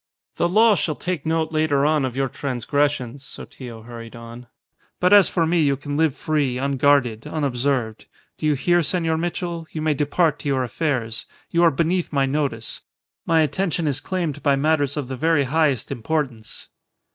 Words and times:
"The 0.37 0.49
law 0.49 0.73
shall 0.73 0.95
take 0.95 1.27
note 1.27 1.51
later 1.51 1.85
on 1.85 2.05
of 2.05 2.15
your 2.17 2.27
transgressions," 2.27 3.23
Sotillo 3.23 3.83
hurried 3.83 4.15
on. 4.15 4.47
"But 4.99 5.13
as 5.13 5.29
for 5.29 5.45
me, 5.45 5.61
you 5.61 5.77
can 5.77 5.95
live 5.95 6.15
free, 6.15 6.57
unguarded, 6.57 7.27
unobserved. 7.27 8.07
Do 8.39 8.47
you 8.47 8.55
hear, 8.55 8.81
Senor 8.81 9.19
Mitchell? 9.19 9.67
You 9.69 9.83
may 9.83 9.93
depart 9.93 10.39
to 10.39 10.49
your 10.49 10.63
affairs. 10.63 11.27
You 11.51 11.61
are 11.61 11.69
beneath 11.69 12.11
my 12.11 12.25
notice. 12.25 12.81
My 13.27 13.41
attention 13.41 13.85
is 13.87 14.01
claimed 14.01 14.41
by 14.41 14.55
matters 14.55 14.97
of 14.97 15.07
the 15.07 15.15
very 15.15 15.43
highest 15.43 15.91
importance." 15.91 16.69